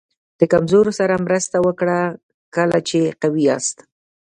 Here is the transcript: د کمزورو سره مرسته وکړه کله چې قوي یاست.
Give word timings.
د 0.39 0.41
کمزورو 0.53 0.91
سره 0.99 1.23
مرسته 1.25 1.57
وکړه 1.65 1.99
کله 2.55 2.77
چې 2.89 2.99
قوي 3.21 3.41
یاست. 3.49 3.77